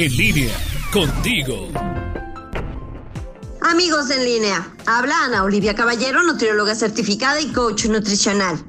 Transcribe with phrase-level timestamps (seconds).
[0.00, 0.56] En línea,
[0.92, 1.66] contigo.
[3.62, 8.64] Amigos en línea, habla Ana Olivia Caballero, nutrióloga certificada y coach nutricional.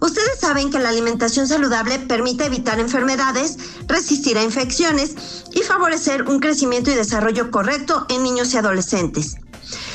[0.00, 5.16] Ustedes saben que la alimentación saludable permite evitar enfermedades, resistir a infecciones
[5.52, 9.34] y favorecer un crecimiento y desarrollo correcto en niños y adolescentes.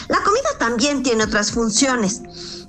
[0.10, 2.22] La comida también tiene otras funciones.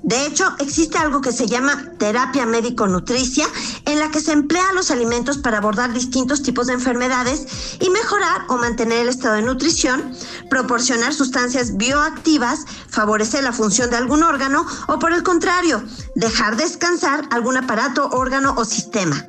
[0.02, 3.46] De hecho, existe algo que se llama terapia médico-nutricia,
[3.84, 8.46] en la que se emplea los alimentos para abordar distintos tipos de enfermedades y mejorar
[8.48, 10.12] o mantener el estado de nutrición,
[10.48, 15.84] proporcionar sustancias bioactivas, favorecer la función de algún órgano o por el contrario,
[16.14, 19.26] dejar descansar algún aparato, órgano o sistema.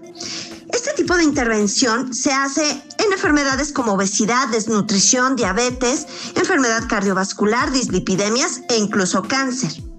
[0.74, 8.62] Este tipo de intervención se hace en enfermedades como obesidad, desnutrición, diabetes, enfermedad cardiovascular, dislipidemias
[8.70, 9.91] e incluso cáncer.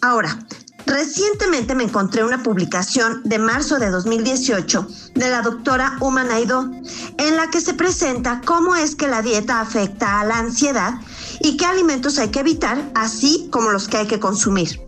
[0.00, 0.38] Ahora,
[0.86, 6.70] recientemente me encontré una publicación de marzo de 2018 de la doctora Uma Naidoo,
[7.18, 10.94] en la que se presenta cómo es que la dieta afecta a la ansiedad
[11.40, 14.80] y qué alimentos hay que evitar, así como los que hay que consumir.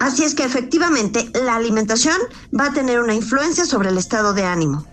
[0.00, 2.16] Así es que efectivamente la alimentación
[2.58, 4.84] va a tener una influencia sobre el estado de ánimo.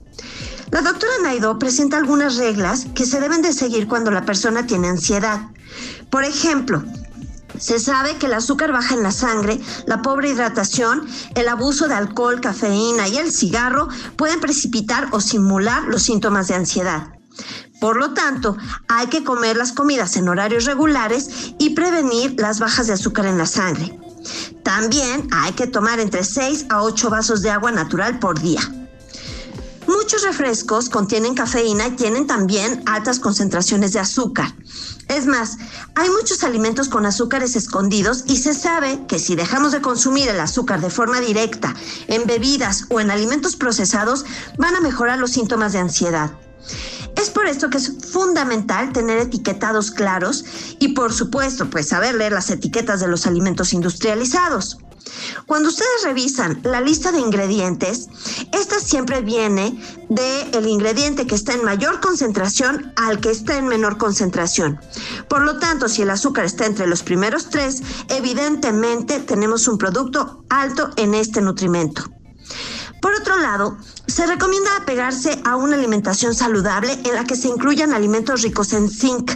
[0.69, 4.87] La doctora Naidoo presenta algunas reglas que se deben de seguir cuando la persona tiene
[4.87, 5.49] ansiedad.
[6.09, 6.83] Por ejemplo,
[7.57, 11.95] se sabe que el azúcar baja en la sangre, la pobre hidratación, el abuso de
[11.95, 17.13] alcohol, cafeína y el cigarro pueden precipitar o simular los síntomas de ansiedad.
[17.79, 22.87] Por lo tanto, hay que comer las comidas en horarios regulares y prevenir las bajas
[22.87, 23.99] de azúcar en la sangre.
[24.63, 28.61] También hay que tomar entre 6 a 8 vasos de agua natural por día.
[30.11, 34.53] Muchos refrescos contienen cafeína y tienen también altas concentraciones de azúcar.
[35.07, 35.57] Es más,
[35.95, 40.41] hay muchos alimentos con azúcares escondidos y se sabe que si dejamos de consumir el
[40.41, 41.73] azúcar de forma directa
[42.07, 44.25] en bebidas o en alimentos procesados,
[44.57, 46.31] van a mejorar los síntomas de ansiedad.
[47.15, 50.43] Es por esto que es fundamental tener etiquetados claros
[50.79, 54.77] y por supuesto, pues saber leer las etiquetas de los alimentos industrializados.
[55.45, 58.07] Cuando ustedes revisan la lista de ingredientes,
[58.51, 59.79] esta siempre viene
[60.09, 64.79] del ingrediente que está en mayor concentración al que está en menor concentración.
[65.27, 70.45] Por lo tanto, si el azúcar está entre los primeros tres, evidentemente tenemos un producto
[70.49, 72.20] alto en este nutrimento.
[73.01, 77.93] Por otro lado, se recomienda apegarse a una alimentación saludable en la que se incluyan
[77.93, 79.31] alimentos ricos en zinc,